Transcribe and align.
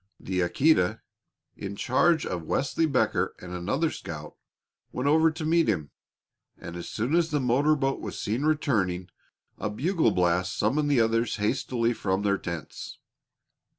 The 0.19 0.39
Aquita, 0.41 0.99
in 1.55 1.75
charge 1.75 2.25
of 2.25 2.41
Wesley 2.47 2.87
Becker 2.87 3.35
and 3.37 3.53
another 3.53 3.91
scout, 3.91 4.33
went 4.91 5.07
over 5.07 5.29
to 5.29 5.45
meet 5.45 5.69
him, 5.69 5.91
and 6.57 6.75
as 6.75 6.89
soon 6.89 7.13
as 7.13 7.29
the 7.29 7.39
motor 7.39 7.75
boat 7.75 7.99
was 8.01 8.19
seen 8.19 8.41
returning, 8.41 9.09
a 9.59 9.69
bugle 9.69 10.09
blast 10.09 10.57
summoned 10.57 10.89
the 10.89 10.99
others 10.99 11.35
hastily 11.35 11.93
from 11.93 12.23
their 12.23 12.39
tents. 12.39 12.97